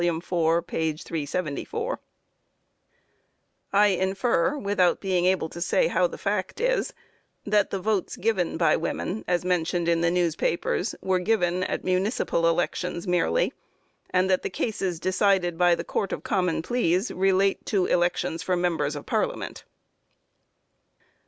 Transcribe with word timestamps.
_I 3.71 3.85
infer, 3.87 4.57
without 4.57 4.99
being 4.99 5.25
able 5.27 5.47
to 5.49 5.61
say 5.61 5.87
how 5.89 6.07
the 6.07 6.17
fact 6.17 6.59
is, 6.59 6.91
that 7.45 7.69
the 7.69 7.77
votes 7.77 8.15
given 8.17 8.57
by 8.57 8.75
women, 8.77 9.23
as 9.27 9.45
mentioned 9.45 9.87
in 9.87 10.01
the 10.01 10.09
newspapers, 10.09 10.95
were 11.03 11.19
given 11.19 11.63
at 11.65 11.83
municipal 11.83 12.47
elections 12.49 13.05
merely, 13.05 13.53
and 14.09 14.27
that 14.27 14.41
the 14.41 14.49
cases 14.49 14.99
decided 14.99 15.55
by 15.55 15.75
the 15.75 15.83
Court 15.83 16.11
of 16.11 16.23
Common 16.23 16.63
Pleas 16.63 17.11
relate 17.11 17.63
to 17.67 17.85
elections 17.85 18.41
for 18.41 18.57
members 18.57 18.95
of 18.95 19.05
Parliament. 19.05 19.65